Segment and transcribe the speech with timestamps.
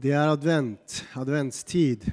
[0.00, 2.12] Det är advent, adventstid.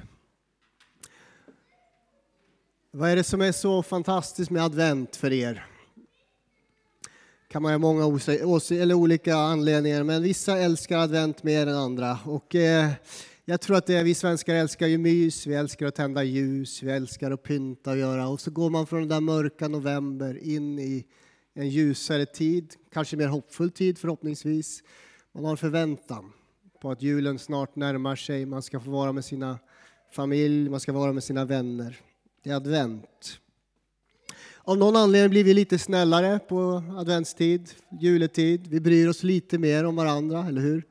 [2.90, 5.66] Vad är det som är så fantastiskt med advent för er?
[7.48, 8.20] kan man ha många
[8.70, 12.18] eller olika anledningar, men vissa älskar advent mer än andra.
[12.24, 12.90] Och, eh,
[13.44, 16.82] jag tror att det är, vi svenskar älskar ju mys, vi älskar att tända ljus,
[16.82, 18.28] vi älskar att pynta och göra.
[18.28, 21.04] Och så går man från den där mörka november in i
[21.54, 24.82] en ljusare tid, kanske mer hoppfull tid förhoppningsvis.
[25.32, 26.32] Man har en förväntan
[26.80, 28.46] på att julen snart närmar sig.
[28.46, 29.58] Man ska få vara med sina
[30.12, 32.00] familj, man ska vara med sina vänner.
[32.42, 33.40] Det är advent.
[34.58, 37.70] Av någon anledning blir vi lite snällare på adventstid,
[38.00, 38.66] juletid.
[38.66, 40.82] Vi bryr oss lite mer om varandra, eller hur?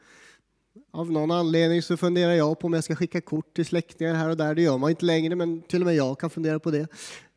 [0.91, 4.29] Av någon anledning så funderar jag på om jag ska skicka kort till släktingar här
[4.29, 4.55] och där.
[4.55, 6.87] Det gör man inte längre, men till och med jag kan fundera på det.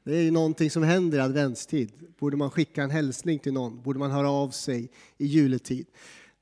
[0.05, 1.93] Det är ju någonting som händer i adventstid.
[2.19, 3.83] Borde man skicka en hälsning till någon?
[3.83, 5.87] Borde man höra av sig i juletid?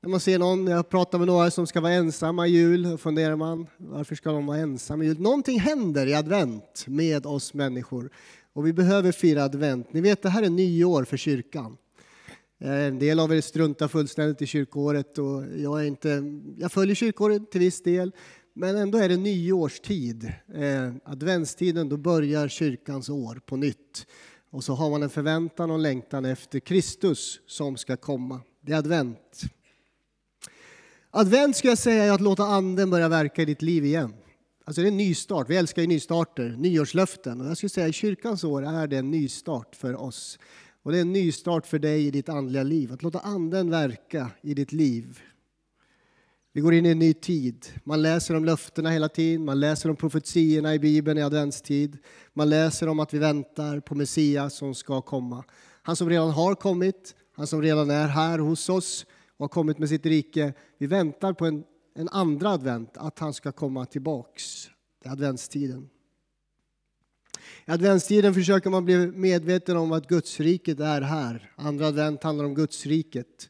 [0.01, 2.97] När man ser någon, jag pratar med några som ska vara ensamma i jul, då
[2.97, 5.21] funderar man varför ska de vara ensamma i jul?
[5.21, 8.09] Någonting händer i advent med oss människor
[8.53, 9.93] och vi behöver fira advent.
[9.93, 11.77] Ni vet, det här är nyår för kyrkan.
[12.59, 16.23] Eh, en del av er struntar fullständigt i kyrkåret och jag, är inte,
[16.57, 18.11] jag följer kyrkåret till viss del.
[18.53, 20.33] Men ändå är det nyårstid.
[20.55, 24.07] Eh, adventstiden, då börjar kyrkans år på nytt.
[24.51, 28.41] Och så har man en förväntan och längtan efter Kristus som ska komma.
[28.61, 29.41] Det är advent.
[31.19, 34.13] Advent ska jag säga är att låta anden börja verka i ditt liv igen.
[34.65, 35.49] Alltså det är en nystart.
[35.49, 37.41] Vi älskar ju nystarter, nyårslöften.
[37.41, 40.39] Och jag skulle säga i kyrkans år är det en nystart för oss.
[40.83, 42.93] Och det är en nystart för dig i ditt andliga liv.
[42.93, 45.19] Att låta anden verka i ditt liv.
[46.53, 47.65] Vi går in i en ny tid.
[47.83, 49.45] Man läser om löftena hela tiden.
[49.45, 51.97] Man läser om profetierna i Bibeln i adventstid.
[52.33, 55.43] Man läser om att vi väntar på Messias som ska komma.
[55.81, 59.05] Han som redan har kommit, han som redan är här hos oss
[59.37, 60.53] och har kommit med sitt rike.
[60.77, 61.63] Vi väntar på en,
[61.95, 64.69] en andra advent, att han ska komma tillbaks.
[65.03, 65.89] Det är adventstiden.
[67.65, 71.51] I adventstiden försöker man bli medveten om att Gudsriket är här.
[71.55, 73.49] Andra advent handlar om Gudsriket.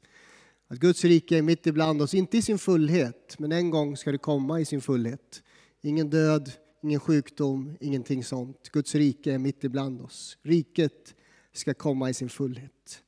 [0.68, 4.12] Att Guds rike är mitt ibland oss, inte i sin fullhet, men en gång ska
[4.12, 5.44] det komma i sin fullhet.
[5.82, 6.52] Ingen död,
[6.84, 8.70] ingen sjukdom, ingenting sånt.
[8.70, 10.38] Guds rike är mitt ibland oss.
[10.42, 11.16] Riket
[11.54, 13.04] ska komma i sin fullhet.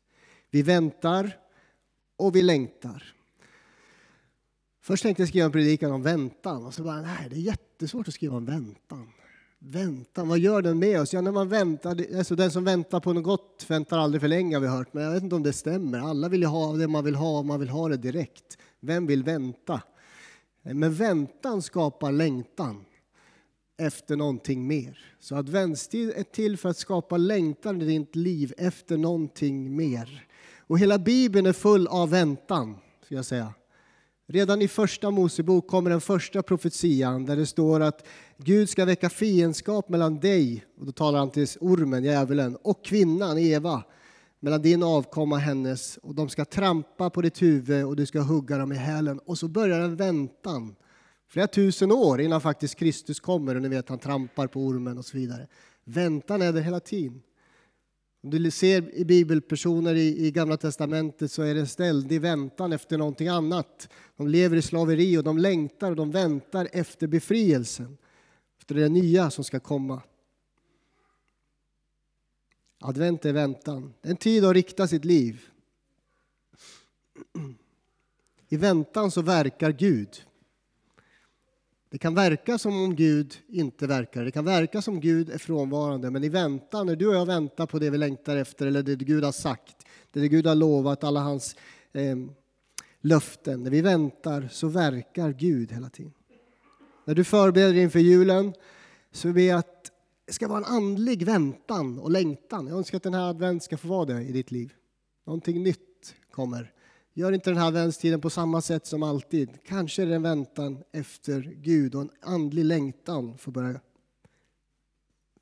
[0.52, 1.38] Vi väntar
[2.20, 3.16] och vi längtar.
[4.82, 8.08] Först tänkte jag skriva en predikan om väntan och så bara, nej det är jättesvårt
[8.08, 9.10] att skriva om väntan.
[9.60, 11.14] Väntan, vad gör den med oss?
[11.14, 14.56] Ja, när man väntar, alltså den som väntar på något gott väntar aldrig för länge
[14.56, 16.00] har vi hört, men jag vet inte om det stämmer.
[16.00, 18.58] Alla vill ju ha det man vill ha och man vill ha det direkt.
[18.80, 19.82] Vem vill vänta?
[20.62, 22.86] Men väntan skapar längtan
[23.78, 25.00] efter någonting mer.
[25.20, 30.29] Så adventstid är till för att skapa längtan i ditt liv efter någonting mer.
[30.70, 33.54] Och hela Bibeln är full av väntan, ska jag säga.
[34.28, 38.08] Redan i första Mosebok kommer den första profetian där det står att
[38.38, 43.38] Gud ska väcka fiendskap mellan dig, och då talar han till ormen, djävulen, och kvinnan,
[43.38, 43.84] Eva,
[44.40, 48.22] mellan din avkomma och hennes, och de ska trampa på ditt huvud och du ska
[48.22, 49.20] hugga dem i hälen.
[49.20, 50.76] Och så börjar en väntan,
[51.30, 55.06] flera tusen år innan faktiskt Kristus kommer, och ni vet han trampar på ormen och
[55.06, 55.48] så vidare.
[55.84, 57.22] Väntan är där hela tiden.
[58.22, 62.98] Om du ser i bibelpersoner i, i Gamla Testamentet så är det ständig väntan efter
[62.98, 63.90] någonting annat.
[64.18, 67.98] De lever i slaveri och de längtar och de väntar efter befrielsen.
[68.60, 70.02] Efter det nya som ska komma.
[72.80, 73.94] Advent är väntan.
[74.02, 75.46] En tid att rikta sitt liv.
[78.50, 80.26] I väntan så verkar Gud.
[81.92, 84.24] Det kan verka som om Gud inte verkar.
[84.24, 86.12] Det kan verka som om Gud är frånvarande.
[86.12, 88.96] Men i väntan, när du och jag väntar på det vi längtar efter eller det
[88.96, 89.76] Gud har sagt,
[90.12, 91.56] det Gud har lovat, alla hans
[91.94, 92.18] eh,
[93.02, 93.64] löften.
[93.64, 96.14] När vi väntar så verkar Gud hela tiden.
[97.06, 98.54] När du förbereder dig inför julen
[99.12, 99.92] så ber jag att
[100.26, 102.68] det ska vara en andlig väntan och längtan.
[102.68, 104.74] Jag önskar att den här advent ska få vara det i ditt liv.
[105.26, 106.74] Någonting nytt kommer.
[107.14, 109.64] Gör inte den här adventstiden på samma sätt som alltid.
[109.66, 113.80] Kanske är det en väntan efter Gud och en andlig längtan får börja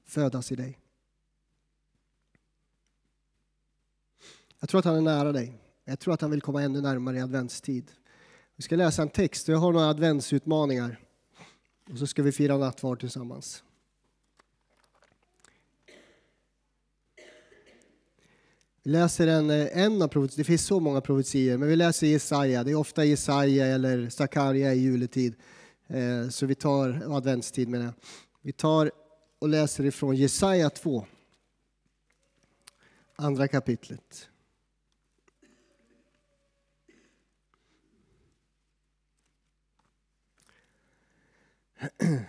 [0.05, 0.79] födas i dig.
[4.59, 5.53] Jag tror att han är nära dig.
[5.85, 7.91] Jag tror att han vill komma ännu närmare i adventstid.
[8.55, 10.99] Vi ska läsa en text och jag har några adventsutmaningar.
[11.91, 13.63] Och så ska vi fira nattvard tillsammans.
[18.87, 22.63] läser en, eh, en av profetier, det finns så många profetier, men vi läser Jesaja.
[22.63, 25.35] Det är ofta Jesaja eller Sakarja i juletid.
[25.87, 27.93] Eh, så vi tar, adventstid menar jag.
[28.41, 28.91] Vi tar
[29.39, 31.05] och läser ifrån Jesaja 2,
[33.15, 34.29] andra kapitlet.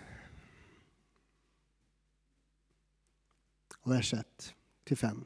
[3.85, 4.53] Vers 1
[4.83, 5.25] till 5.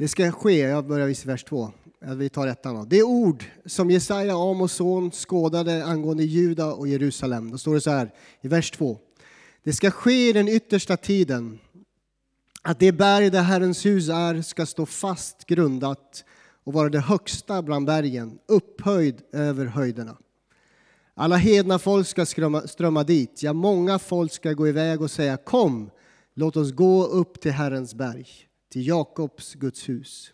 [0.00, 1.72] Det ska ske, jag börjar i vers 2.
[2.16, 2.84] Vi tar ettan då.
[2.84, 7.50] Det ord som Jesaja, Amos son, skådade angående Juda och Jerusalem.
[7.50, 8.98] Då står det så här i vers 2.
[9.64, 11.58] Det ska ske i den yttersta tiden
[12.62, 16.24] att det berg där Herrens hus är ska stå fast grundat
[16.64, 20.16] och vara det högsta bland bergen, upphöjd över höjderna.
[21.14, 25.36] Alla hedna folk ska strömma, strömma dit, ja, många folk ska gå iväg och säga
[25.36, 25.90] kom,
[26.34, 28.26] låt oss gå upp till Herrens berg,
[28.70, 30.32] till Jakobs Guds hus.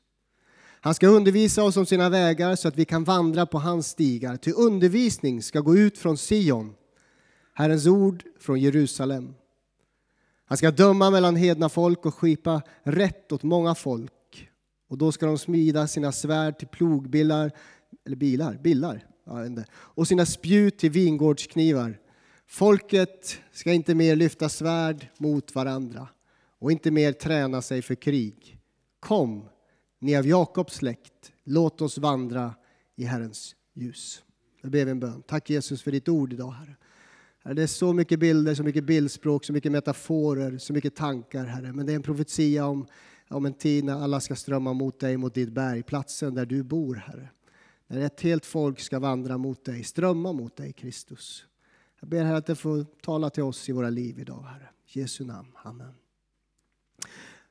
[0.81, 4.37] Han ska undervisa oss om sina vägar så att vi kan vandra på hans stigar.
[4.37, 6.75] Till undervisning ska gå ut från Sion,
[7.55, 9.35] Herrens ord från Jerusalem.
[10.45, 14.51] Han ska döma mellan hedna folk och skipa rätt åt många folk.
[14.89, 17.51] Och då ska de smida sina svärd till plogbilar,
[18.07, 19.05] eller bilar, bilar
[19.71, 21.99] och sina spjut till vingårdsknivar.
[22.47, 26.09] Folket ska inte mer lyfta svärd mot varandra
[26.59, 28.59] och inte mer träna sig för krig.
[29.01, 29.49] Kom,
[29.99, 32.55] ni av Jakobs släkt, låt oss vandra
[32.97, 34.23] i Herrens ljus.
[34.63, 35.23] Jag ber en bön.
[35.23, 36.77] Tack Jesus för ditt ord idag, Herre.
[37.55, 41.73] Det är så mycket bilder, så mycket bildspråk, så mycket metaforer, så mycket tankar, Herre.
[41.73, 42.87] Men det är en profetia om,
[43.29, 46.63] om en tid när alla ska strömma mot dig, mot ditt berg, platsen där du
[46.63, 47.31] bor, Herre.
[47.87, 51.45] När ett helt folk ska vandra mot dig, strömma mot dig, Kristus.
[52.01, 54.69] Jag ber Herre att du får tala till oss i våra liv idag, Herre.
[54.87, 55.49] I Jesu namn.
[55.65, 56.06] Amen.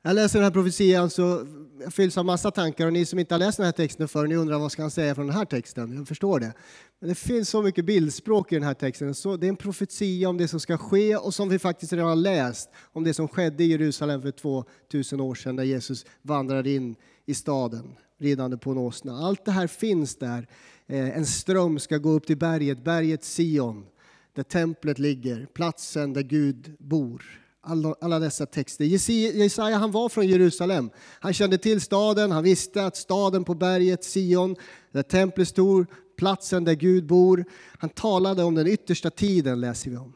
[0.02, 1.46] Jag läser den här profetian så
[1.80, 4.26] jag fylls av massa tankar och ni som inte har läst den här texten förr,
[4.26, 5.96] ni undrar vad ska han säga från den här texten?
[5.96, 6.52] Jag förstår det.
[7.00, 9.14] Men det finns så mycket bildspråk i den här texten.
[9.14, 12.08] Så det är en profetia om det som ska ske och som vi faktiskt redan
[12.08, 16.70] har läst om det som skedde i Jerusalem för 2000 år sedan när Jesus vandrade
[16.70, 16.96] in
[17.26, 19.18] i staden ridande på en åsna.
[19.18, 20.48] Allt det här finns där.
[20.86, 23.86] Eh, en ström ska gå upp till berget, berget Sion,
[24.34, 28.84] där templet ligger, platsen där Gud bor alla, alla dessa texter.
[28.84, 30.90] Jesaja han var från Jerusalem.
[31.20, 34.56] Han kände till staden, han visste att staden på berget Sion,
[34.92, 35.86] där templet stod,
[36.18, 37.44] platsen där Gud bor.
[37.78, 40.12] Han talade om den yttersta tiden, läser vi om.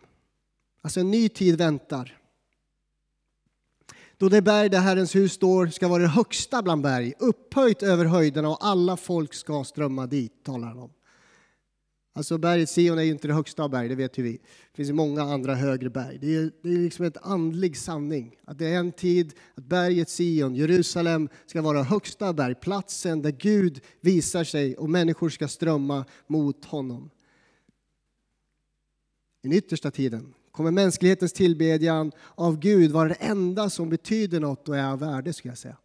[0.83, 2.17] Alltså en ny tid väntar.
[4.17, 8.05] Då det berg där Herrens hus står ska vara det högsta bland berg, upphöjt över
[8.05, 10.91] höjderna och alla folk ska strömma dit, talar han om.
[12.13, 14.33] Alltså berget Sion är ju inte det högsta av berg, det vet ju vi.
[14.33, 16.19] Det finns ju många andra högre berg.
[16.21, 18.37] Det är, det är liksom en andlig sanning.
[18.45, 23.31] Att det är en tid att berget Sion, Jerusalem, ska vara högsta berg, platsen där
[23.31, 27.11] Gud visar sig och människor ska strömma mot honom.
[29.43, 34.69] I den yttersta tiden kommer mänsklighetens tillbedjan av Gud vara det enda som betyder något
[34.69, 35.77] och är av värde, skulle jag säga.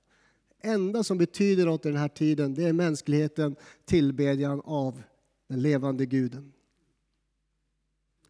[0.61, 3.55] Det enda som betyder något i den här tiden, det är mänskligheten
[3.85, 5.01] tillbedjan av
[5.49, 6.51] den levande guden.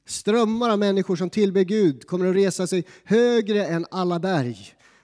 [0.05, 4.57] Strömmar av människor som tillber Gud kommer att resa sig högre än alla berg.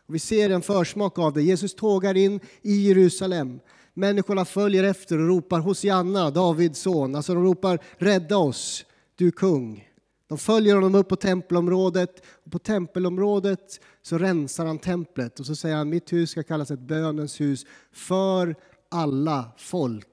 [0.06, 1.44] Och vi ser en försmak av det.
[1.44, 3.60] Jesus tågar in i Jerusalem.
[3.94, 7.16] Människorna följer efter och ropar Hosianna, Davids son.
[7.16, 8.86] Alltså de ropar rädda oss,
[9.16, 9.88] du kung.
[10.28, 12.24] De följer honom upp på tempelområdet.
[12.46, 16.72] Och på tempelområdet så rensar han templet och så säger han mitt hus ska kallas
[16.72, 18.56] ett bönens hus för
[18.90, 20.08] alla folk.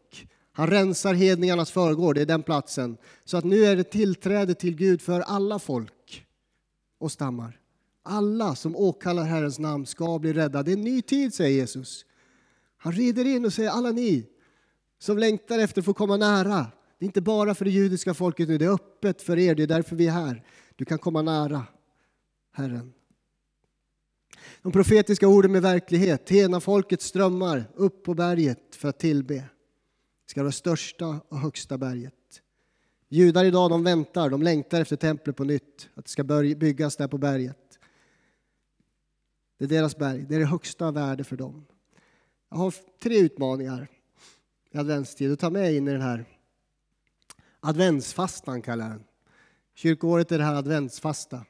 [0.59, 2.97] Han rensar hedningarnas förgård, det är den platsen.
[3.25, 6.27] Så att nu är det tillträde till Gud för alla folk
[6.99, 7.61] och stammar.
[8.03, 10.63] Alla som åkallar Herrens namn ska bli rädda.
[10.63, 12.05] Det är en ny tid, säger Jesus.
[12.77, 14.27] Han rider in och säger alla ni
[14.99, 16.67] som längtar efter att få komma nära.
[16.99, 19.55] Det är inte bara för det judiska folket nu, det är öppet för er.
[19.55, 20.45] Det är därför vi är här.
[20.77, 21.67] Du kan komma nära
[22.53, 22.93] Herren.
[24.63, 26.31] De profetiska orden med verklighet.
[26.31, 29.45] Hena folkets strömmar upp på berget för att tillbe
[30.31, 32.43] ska vara största och högsta berget.
[33.09, 37.09] Judar idag de väntar, de längtar efter templet på nytt, att det ska byggas där
[37.09, 37.79] på berget.
[39.59, 41.67] Det är deras berg, det är det högsta värde för dem.
[42.49, 43.89] Jag har tre utmaningar
[44.71, 46.25] i adventstid att ta med in i den här
[47.61, 49.05] adventsfastan kallar jag den.
[49.75, 51.45] Kyrkoåret är det här adventsfasta.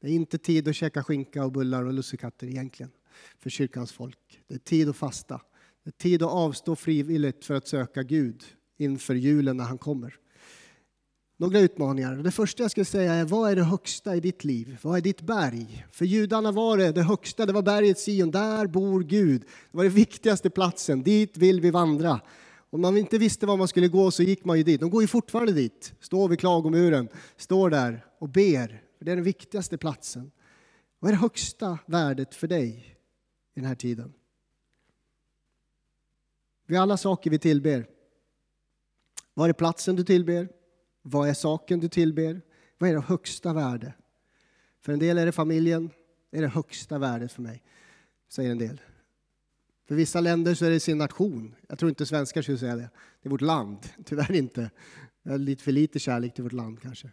[0.00, 2.92] Det är inte tid att käka skinka och bullar och lussekatter egentligen
[3.38, 4.42] för kyrkans folk.
[4.46, 5.40] Det är tid att fasta.
[5.98, 8.44] Tid att avstå frivilligt för att söka Gud
[8.78, 10.14] inför julen när han kommer.
[11.38, 12.16] Några utmaningar.
[12.16, 14.78] Det första jag skulle säga är, vad är det högsta i ditt liv?
[14.82, 15.86] Vad är ditt berg?
[15.92, 18.30] För judarna var det det högsta, det var berget Sion.
[18.30, 19.40] Där bor Gud.
[19.40, 21.02] Det var den viktigaste platsen.
[21.02, 22.20] Dit vill vi vandra.
[22.70, 24.80] Om man inte visste var man skulle gå så gick man ju dit.
[24.80, 25.92] De går ju fortfarande dit.
[26.00, 28.82] Står vid klagomuren, står där och ber.
[29.00, 30.30] Det är den viktigaste platsen.
[30.98, 32.96] Vad är det högsta värdet för dig
[33.54, 34.12] i den här tiden?
[36.66, 37.86] Vi har alla saker vi tillber.
[39.34, 40.48] Var är platsen du tillber?
[41.02, 42.42] Vad är saken du tillber?
[42.78, 43.92] Vad är det högsta värde?
[44.80, 45.90] För en del är det familjen,
[46.30, 47.62] det är det högsta värdet för mig,
[48.28, 48.80] säger en del.
[49.88, 51.54] För vissa länder så är det sin nation.
[51.68, 52.90] Jag tror inte svenskar skulle säga det.
[53.22, 54.70] Det är vårt land, tyvärr inte.
[55.22, 57.10] Jag har lite för lite kärlek till vårt land kanske.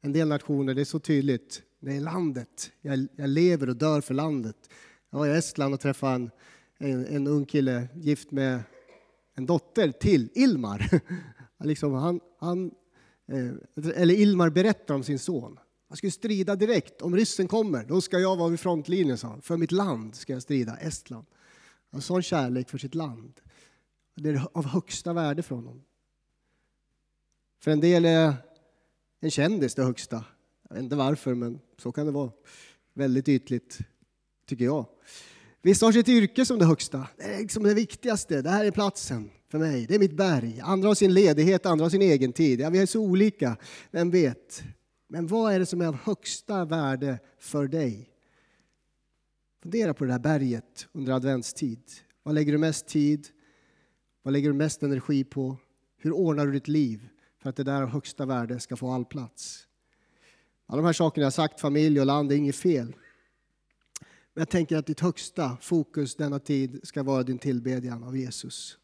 [0.00, 1.62] En del nationer, det är så tydligt.
[1.80, 2.72] Det är landet.
[2.80, 4.56] Jag, jag lever och dör för landet.
[5.10, 6.30] Jag var i Estland och träffade en,
[6.78, 8.62] en, en ung kille gift med
[9.34, 11.00] en dotter till Ilmar.
[11.64, 12.70] liksom han, han,
[13.26, 15.58] eh, eller Ilmar berättar om sin son.
[15.88, 17.02] Han skulle strida direkt.
[17.02, 19.42] Om ryssen kommer, då ska jag vara vid frontlinjen, sa han.
[19.42, 21.26] För mitt land ska jag strida, Estland.
[21.90, 23.40] En sån kärlek för sitt land.
[24.14, 25.82] Det är av högsta värde för honom.
[27.60, 28.34] För en del är
[29.20, 30.24] en kändis det högsta.
[30.68, 32.30] Jag vet inte varför, men så kan det vara.
[32.94, 33.78] Väldigt ytligt,
[34.46, 34.86] tycker jag.
[35.66, 37.06] Vissa har sitt yrke som det högsta.
[37.16, 38.42] Det är liksom det viktigaste.
[38.42, 39.86] Det här är platsen för mig.
[39.86, 40.60] Det är mitt berg.
[40.62, 42.60] Andra har sin ledighet, andra har sin egen tid.
[42.60, 43.56] Ja, vi är så olika.
[43.90, 44.62] Vem vet?
[45.08, 48.08] Men vad är det som är av högsta värde för dig?
[49.62, 51.82] Fundera på det här berget under adventstid.
[52.22, 53.26] Vad lägger du mest tid?
[54.22, 55.56] Vad lägger du mest energi på?
[55.98, 57.08] Hur ordnar du ditt liv
[57.42, 59.66] för att det där av högsta värde ska få all plats?
[60.66, 62.94] Alla de här sakerna jag sagt, familj och land, är inget fel.
[64.36, 68.78] Men jag tänker att ditt högsta fokus denna tid ska vara din tillbedjan av Jesus.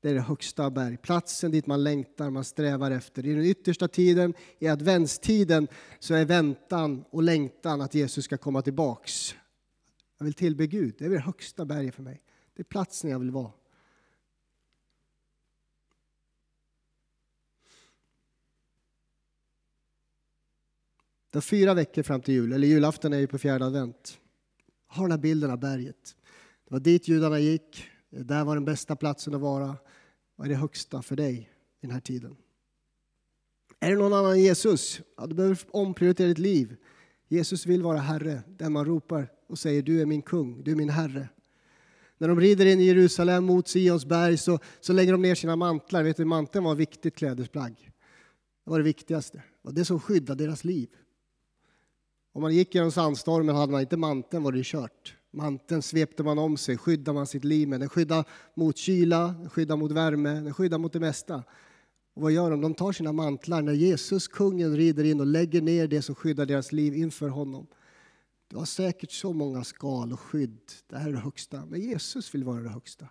[0.00, 3.26] Det är det högsta berg, platsen dit man längtar, man strävar efter.
[3.26, 8.62] I den yttersta tiden, i adventstiden, så är väntan och längtan att Jesus ska komma
[8.62, 9.34] tillbaks.
[10.18, 12.22] Jag vill tillbe Gud, det är det högsta berget för mig.
[12.54, 13.52] Det är platsen jag vill vara.
[21.30, 24.20] Det är fyra veckor fram till jul, eller julafton är ju på fjärde advent.
[24.94, 26.16] Har den här bilden av berget.
[26.64, 29.76] Det var dit judarna gick, där var den bästa platsen att vara.
[30.36, 32.36] Vad är det högsta för dig i den här tiden?
[33.80, 35.00] Är det någon annan än Jesus?
[35.16, 36.76] Ja, du behöver omprioritera ditt liv.
[37.28, 40.76] Jesus vill vara Herre, den man ropar och säger du är min kung, du är
[40.76, 41.28] min Herre.
[42.18, 45.56] När de rider in i Jerusalem mot Sions berg så, så lägger de ner sina
[45.56, 46.02] mantlar.
[46.02, 47.90] Vet du, manteln var ett viktigt klädesplagg.
[48.64, 49.38] Det var det viktigaste.
[49.38, 50.88] Det var det som skyddade deras liv.
[52.34, 55.16] Om man gick genom sandstormen hade man inte manteln var det kört.
[55.30, 57.80] Manteln svepte man om sig, skyddade man sitt liv med.
[57.80, 58.24] Den skyddar
[58.54, 61.42] mot kyla, den skyddar mot värme, den skyddar mot det mesta.
[62.14, 62.60] Och vad gör de?
[62.60, 66.46] De tar sina mantlar när Jesus, kungen, rider in och lägger ner det som skyddar
[66.46, 67.66] deras liv inför honom.
[68.48, 70.60] Du har säkert så många skal och skydd.
[70.86, 71.66] Det här är det högsta.
[71.66, 73.08] Men Jesus vill vara det högsta.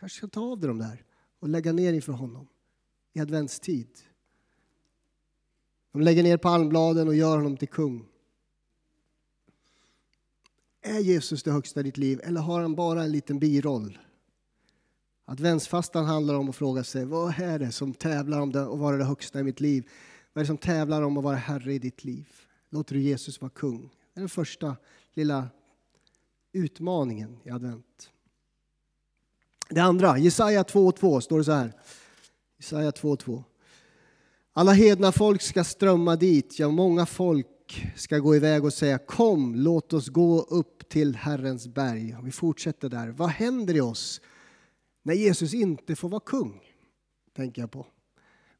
[0.00, 1.04] Kanske ska ta av dig de där
[1.40, 2.46] och lägga ner inför honom
[3.12, 3.88] i adventstid.
[5.92, 8.08] De lägger ner palmbladen och gör honom till kung.
[10.86, 13.98] Är Jesus det högsta i ditt liv eller har han bara en liten biroll?
[15.24, 19.04] Adventsfastan handlar om att fråga sig vad är det som tävlar om att vara det
[19.04, 19.88] högsta i mitt liv?
[20.32, 22.28] Vad är det som tävlar om att vara herre i ditt liv?
[22.70, 23.82] Låter du Jesus vara kung?
[24.14, 24.76] Det är den första
[25.14, 25.48] lilla
[26.52, 28.10] utmaningen i advent.
[29.68, 31.72] Det andra, Jesaja 2.2 står det så här.
[32.56, 33.42] Jesaja 2.2.
[34.52, 37.46] Alla hedna folk ska strömma dit, ja många folk
[37.96, 42.16] ska gå iväg och säga kom, låt oss gå upp till Herrens berg.
[42.22, 43.08] Vi fortsätter där.
[43.08, 44.20] Vad händer i oss
[45.02, 46.60] när Jesus inte får vara kung?
[47.36, 47.86] Tänker jag på.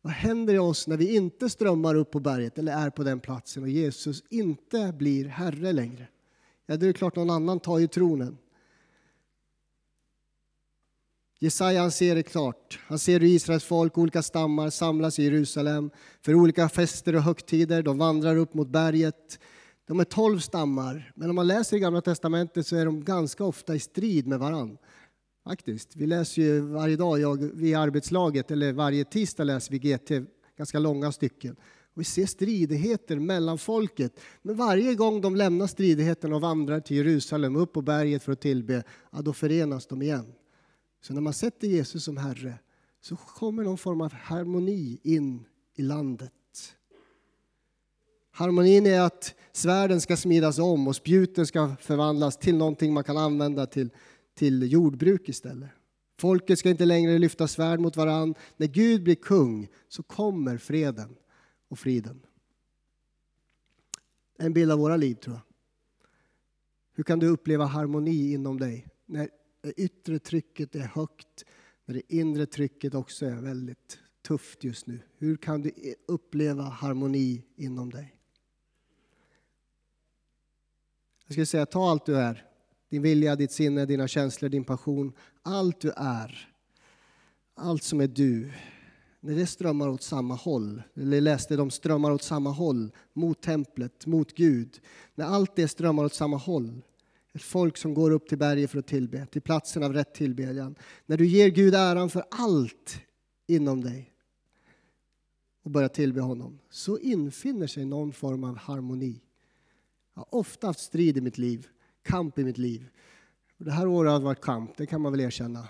[0.02, 3.20] Vad händer i oss när vi inte strömmar upp på berget eller är på den
[3.20, 6.08] platsen och Jesus inte blir Herre längre?
[6.66, 8.38] Ja, det är klart någon annan tar ju tronen.
[11.38, 12.78] Jesaja han ser det klart.
[12.86, 15.90] Han ser hur Israels folk, olika stammar, samlas i Jerusalem
[16.22, 17.82] för olika fester och högtider.
[17.82, 19.38] De vandrar upp mot berget.
[19.86, 23.44] De är tolv stammar, men om man läser i Gamla Testamentet så är de ganska
[23.44, 24.76] ofta i strid med varandra.
[25.44, 25.96] Faktiskt.
[25.96, 30.10] Vi läser ju varje dag, jag, i arbetslaget, eller varje tisdag läser vi GT,
[30.58, 31.56] ganska långa stycken.
[31.94, 34.20] Och vi ser stridigheter mellan folket.
[34.42, 38.40] Men varje gång de lämnar stridigheten och vandrar till Jerusalem, upp på berget för att
[38.40, 40.32] tillbe, ja, då förenas de igen.
[41.06, 42.58] Så när man sätter Jesus som Herre
[43.00, 45.44] så kommer någon form av harmoni in
[45.74, 46.32] i landet.
[48.30, 53.16] Harmonin är att svärden ska smidas om och spjuten ska förvandlas till någonting man kan
[53.16, 53.90] använda till
[54.34, 55.70] till jordbruk istället.
[56.18, 58.34] Folket ska inte längre lyfta svärd mot varann.
[58.56, 61.16] När Gud blir kung så kommer freden
[61.68, 62.20] och friden.
[64.38, 65.42] En bild av våra liv tror jag.
[66.94, 69.28] Hur kan du uppleva harmoni inom dig när
[69.66, 71.44] det yttre trycket är högt,
[71.84, 75.00] när det inre trycket också är väldigt tufft just nu?
[75.18, 75.72] Hur kan du
[76.08, 78.16] uppleva harmoni inom dig?
[81.26, 82.46] Jag skulle säga, ta allt du är
[82.88, 85.12] din vilja, ditt sinne, dina känslor, din passion.
[85.42, 86.48] Allt du är.
[87.54, 88.52] Allt som är du.
[89.20, 94.06] när det strömmar åt samma håll, eller läste de strömmar åt samma håll, mot templet,
[94.06, 94.80] mot Gud.
[95.14, 96.82] När allt det strömmar åt samma håll,
[97.36, 100.74] ett folk som går upp till berget för att tillbe, till platsen av rätt tillbedjan.
[101.06, 103.00] När du ger Gud äran för allt
[103.46, 104.12] inom dig
[105.62, 109.20] och börjar tillbe honom, så infinner sig någon form av harmoni.
[110.14, 111.66] Jag har ofta haft strid i mitt liv,
[112.02, 112.88] kamp i mitt liv.
[113.58, 115.68] Det här året har varit kamp, det kan man väl erkänna.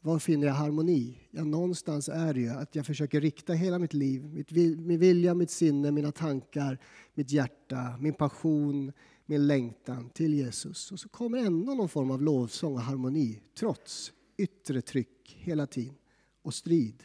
[0.00, 1.18] Var finner jag harmoni?
[1.30, 5.34] Ja, någonstans är det ju att jag försöker rikta hela mitt liv, mitt, min vilja,
[5.34, 6.78] mitt sinne, mina tankar,
[7.14, 8.92] mitt hjärta, min passion,
[9.26, 10.92] min längtan till Jesus.
[10.92, 15.94] Och så kommer ändå någon form av lovsång och harmoni, trots yttre tryck hela tiden
[16.42, 17.02] och strid.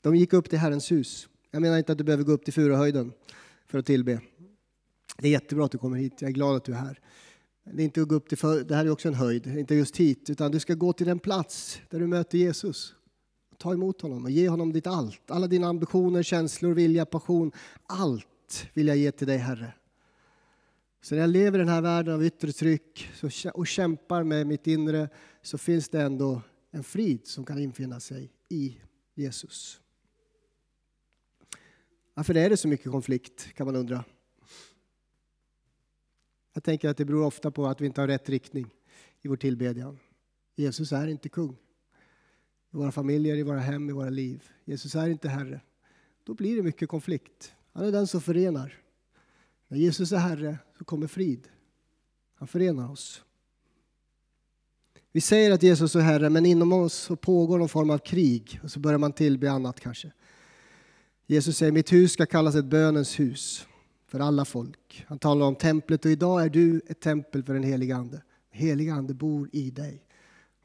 [0.00, 1.28] De gick upp till Herrens hus.
[1.50, 3.12] Jag menar inte att du behöver gå upp till Furuhöjden
[3.66, 4.20] för att tillbe.
[5.16, 7.00] Det är jättebra att du kommer hit, jag är glad att du är här.
[7.64, 9.74] Det är inte att gå upp till, för, det här är också en höjd, inte
[9.74, 12.94] just hit, utan du ska gå till den plats där du möter Jesus.
[13.58, 15.30] Ta emot honom och ge honom ditt allt.
[15.30, 17.52] Alla dina ambitioner, känslor, vilja, passion.
[17.82, 19.72] Allt vill jag ge till dig, Herre.
[21.00, 23.10] Så när jag lever i den här världen av yttre tryck
[23.54, 25.08] och kämpar med mitt inre
[25.42, 28.78] så finns det ändå en frid som kan infinna sig i
[29.14, 29.80] Jesus.
[32.14, 34.04] Varför är det så mycket konflikt, kan man undra.
[36.52, 38.74] Jag tänker att det beror ofta på att vi inte har rätt riktning
[39.20, 39.98] i vår tillbedjan.
[40.56, 41.56] Jesus är inte kung.
[42.72, 44.44] I våra familjer, i våra hem, i våra liv.
[44.64, 45.60] Jesus är inte Herre.
[46.24, 47.54] Då blir det mycket konflikt.
[47.72, 48.74] Han är den som förenar.
[49.68, 51.48] När Jesus är Herre så kommer frid.
[52.34, 53.22] Han förenar oss.
[55.12, 58.60] Vi säger att Jesus är Herre, men inom oss så pågår någon form av krig
[58.62, 60.12] och så börjar man tillbe annat kanske.
[61.26, 63.66] Jesus säger mitt hus ska kallas ett bönens hus
[64.06, 65.04] för alla folk.
[65.08, 68.22] Han talar om templet och idag är du ett tempel för den heliga Ande.
[68.50, 70.07] Den heliga Ande bor i dig.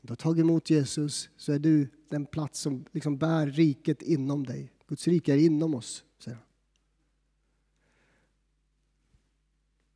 [0.03, 4.45] Du har tagit emot Jesus så är du den plats som liksom bär riket inom
[4.45, 4.71] dig.
[4.87, 6.45] Guds rike är inom oss, säger han.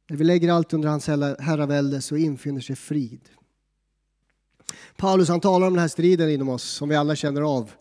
[0.10, 1.08] När vi lägger allt under hans
[1.39, 3.30] herravälde så infinner sig frid.
[4.98, 7.72] Paulus han talar om den här striden inom oss som vi alla känner av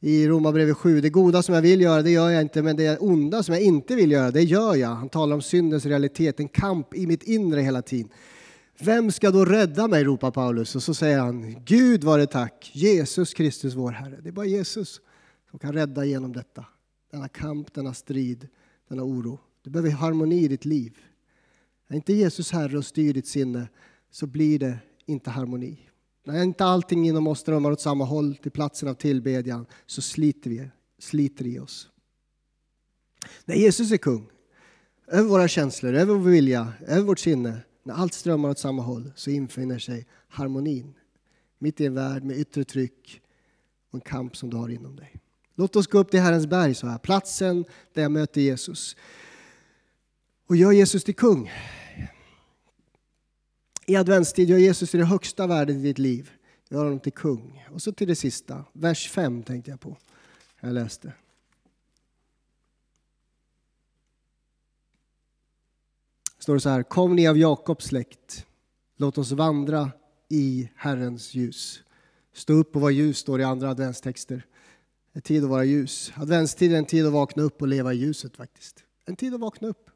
[0.00, 1.00] i Romarbrevet 7.
[1.00, 3.62] Det goda som jag vill göra, det gör jag inte, men det onda som jag
[3.62, 4.88] inte vill göra, det gör jag.
[4.88, 8.10] Han talar om syndens realitet, en kamp i mitt inre hela tiden.
[8.78, 10.76] Vem ska då rädda mig, ropar Paulus.
[10.76, 14.20] Och så säger han, Gud var det tack, Jesus Kristus vår Herre.
[14.22, 15.00] Det är bara Jesus
[15.50, 16.64] som kan rädda genom detta.
[17.10, 18.48] Denna kamp, denna strid,
[18.88, 19.40] denna oro.
[19.62, 20.98] Du behöver harmoni i ditt liv.
[21.88, 23.68] Är inte Jesus Herre och styr ditt sinne
[24.10, 25.78] så blir det inte harmoni.
[26.24, 30.50] När inte allting inom oss strömmar åt samma håll till platsen av tillbedjan så sliter
[30.50, 31.88] vi sliter i oss.
[33.44, 34.30] När Jesus är kung,
[35.06, 39.12] över våra känslor, över vår vilja, över vårt sinne, när allt strömmar åt samma håll
[39.16, 40.94] så infinner sig harmonin.
[41.58, 43.20] Mitt i en värld med yttre tryck
[43.90, 45.16] och en kamp som du har inom dig.
[45.54, 48.96] Låt oss gå upp till Herrens berg, så här, platsen där jag möter Jesus.
[50.46, 51.50] Och gör Jesus till kung.
[53.86, 56.30] I adventstid gör Jesus till det högsta värdet i ditt liv.
[56.68, 57.66] Gör honom till kung.
[57.70, 59.96] Och så till det sista, vers 5 tänkte jag på.
[60.60, 61.12] Jag läste.
[66.46, 68.46] Står det så här, kom ni av Jakobs släkt,
[68.96, 69.90] låt oss vandra
[70.28, 71.82] i Herrens ljus.
[72.34, 74.46] Stå upp och var ljus, står det i andra adventstexter.
[75.12, 76.12] En tid att vara ljus.
[76.16, 78.84] Adventstid är en tid att vakna upp och leva i ljuset faktiskt.
[79.06, 79.90] En tid att vakna upp.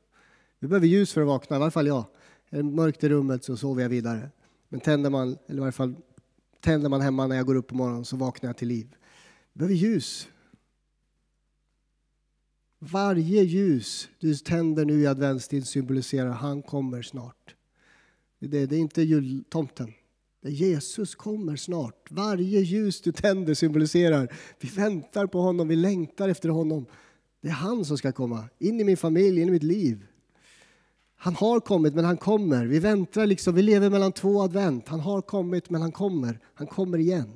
[0.59, 2.05] Vi behöver ljus för att vakna, i varje fall jag.
[2.51, 4.31] Är det mörkt i rummet så sover jag vidare.
[4.69, 5.95] Men tänder man, eller i varje fall
[6.61, 8.97] tänder man hemma när jag går upp på morgonen så vaknar jag till liv.
[9.53, 10.29] Vi behöver ljus.
[12.83, 17.55] Varje ljus du tänder nu i adventstid symboliserar han kommer snart.
[18.39, 19.93] Det är, det är inte jultomten.
[20.43, 22.11] Det Jesus kommer snart.
[22.11, 26.87] Varje ljus du tänder symboliserar vi väntar på honom, vi längtar efter honom.
[27.41, 30.07] Det är han som ska komma in i min familj, in i mitt liv.
[31.17, 32.67] Han har kommit, men han kommer.
[32.67, 34.89] Vi väntar liksom, vi lever mellan två advent.
[34.89, 36.41] Han har kommit, men han kommer.
[36.55, 37.33] Han kommer igen.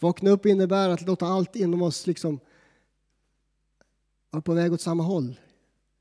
[0.00, 2.40] Vakna upp innebär att låta allt inom oss liksom
[4.30, 5.40] var på väg åt samma håll.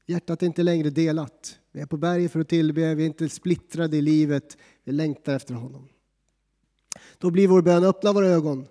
[0.05, 1.59] Hjärtat är inte längre delat.
[1.71, 4.57] Vi är på berget för att tillbe, vi är inte splittrade i livet.
[4.83, 5.87] Vi längtar efter honom.
[7.17, 8.67] Då blir vår bön, öppna våra ögon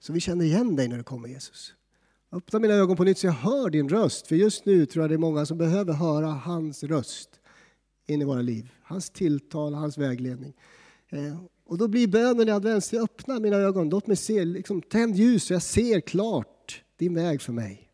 [0.00, 1.74] så vi känner igen dig när du kommer Jesus.
[2.32, 4.26] Öppna mina ögon på nytt så jag hör din röst.
[4.26, 7.40] För just nu tror jag det är många som behöver höra hans röst
[8.06, 8.70] in i våra liv.
[8.82, 10.54] Hans tilltal, hans vägledning.
[11.08, 15.16] Eh, och då blir bönen i adventstid, öppna mina ögon, låt mig se, liksom, tänd
[15.16, 17.91] ljus så jag ser klart din väg för mig.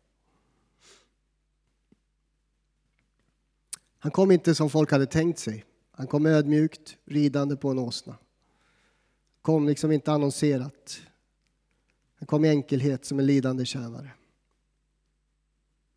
[3.99, 5.65] Han kom inte som folk hade tänkt sig.
[5.91, 8.15] Han kom ödmjukt, ridande på en åsna.
[9.41, 11.01] Kom liksom inte annonserat.
[12.19, 14.11] Han kom i enkelhet som en lidande tjänare.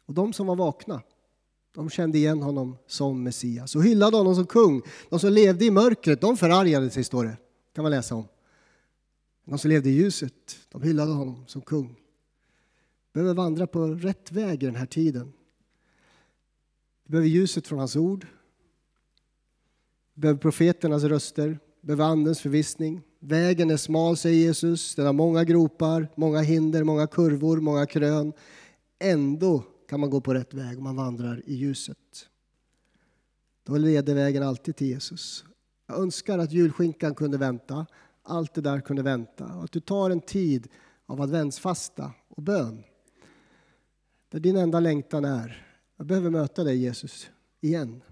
[0.06, 1.02] Och de som var vakna,
[1.74, 4.82] de kände igen honom som Messias och hyllade honom som kung.
[5.10, 7.36] De som levde i mörkret, de förargade sig, står det.
[7.74, 8.24] kan man läsa om.
[9.44, 11.88] De som levde i ljuset, de hyllade honom som kung.
[13.12, 15.32] Vi behöver vandra på rätt väg i den här tiden.
[17.12, 18.26] Behöver ljuset från hans ord.
[20.14, 23.02] Vi behöver profeternas röster, vi behöver andens förvissning.
[23.20, 24.94] Vägen är smal, säger Jesus.
[24.94, 28.32] Den har många gropar, många hinder, många kurvor, många krön.
[28.98, 32.28] Ändå kan man gå på rätt väg om man vandrar i ljuset.
[33.64, 35.44] Då leder vägen alltid till Jesus.
[35.86, 37.86] Jag önskar att julskinkan kunde vänta,
[38.22, 39.44] allt det där kunde vänta.
[39.44, 40.68] Och att du tar en tid
[41.06, 42.84] av adventsfasta och bön.
[44.30, 45.71] Där din enda längtan är,
[46.02, 48.02] jag behöver möta dig Jesus, igen.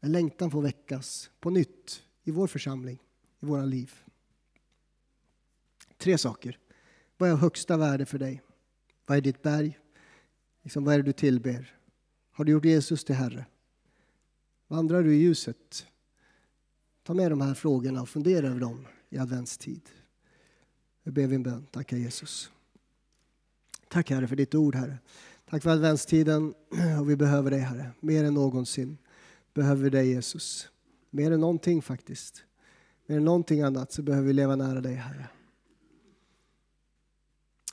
[0.00, 2.98] En längtan får väckas på nytt i vår församling,
[3.40, 3.94] i våra liv.
[5.96, 6.58] Tre saker.
[7.16, 8.42] Vad är högsta värde för dig?
[9.06, 9.78] Vad är ditt berg?
[10.62, 11.76] Liksom, vad är det du tillber?
[12.30, 13.46] Har du gjort Jesus till Herre?
[14.66, 15.86] Vandrar du i ljuset?
[17.02, 19.90] Ta med de här frågorna och fundera över dem i adventstid.
[21.02, 21.66] Nu ber vi en bön.
[21.66, 22.50] Tacka Jesus.
[23.88, 24.98] Tack Herre för ditt ord Herre.
[25.50, 26.54] Tack för adventstiden
[27.00, 28.98] och vi behöver dig Herre, mer än någonsin.
[29.54, 30.68] Behöver vi dig Jesus.
[31.10, 32.44] Mer än någonting faktiskt.
[33.06, 35.28] Mer än någonting annat så behöver vi leva nära dig Herre.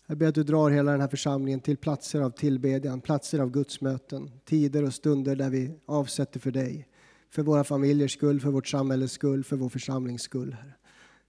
[0.08, 3.52] Jag ber att du drar hela den här församlingen till platser av tillbedjan, platser av
[3.52, 6.88] gudsmöten, tider och stunder där vi avsätter för dig.
[7.30, 10.54] För våra familjers skull, för vårt samhälles skull, för vår församlings skull.
[10.54, 10.74] Herre.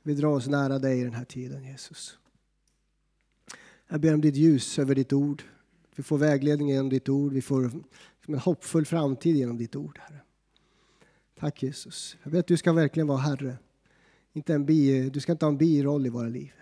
[0.02, 2.18] Vi drar oss nära dig i den här tiden Jesus.
[3.88, 5.42] Jag ber om ditt ljus över ditt ord.
[5.96, 7.32] Vi får vägledning genom ditt ord.
[7.32, 10.20] Vi får liksom en hoppfull framtid genom ditt ord, Herre.
[11.38, 12.16] Tack Jesus.
[12.22, 13.58] Jag ber att du ska verkligen vara Herre.
[14.32, 16.52] Inte en bi, du ska inte ha en biroll i våra liv.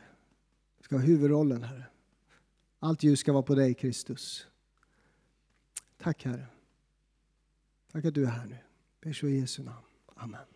[0.78, 1.86] Du ska ha huvudrollen, Herre.
[2.78, 4.46] Allt ljus ska vara på dig, Kristus.
[5.98, 6.46] Tack, Herre.
[7.92, 8.58] Tack att du är här nu.
[9.00, 9.86] Ber så i Jesu namn.
[10.14, 10.46] Amen.